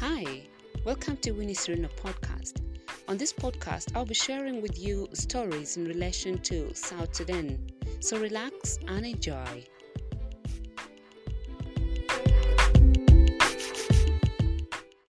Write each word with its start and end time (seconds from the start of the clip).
Hi, 0.00 0.42
Welcome 0.84 1.16
to 1.22 1.32
Winnie 1.32 1.54
Serena 1.54 1.88
podcast. 1.88 2.60
On 3.08 3.16
this 3.16 3.32
podcast, 3.32 3.96
I'll 3.96 4.04
be 4.04 4.14
sharing 4.14 4.62
with 4.62 4.78
you 4.78 5.08
stories 5.14 5.76
in 5.78 5.86
relation 5.86 6.38
to 6.42 6.72
South 6.74 7.16
Sudan. 7.16 7.58
So 7.98 8.18
relax 8.18 8.78
and 8.86 9.04
enjoy. 9.04 9.64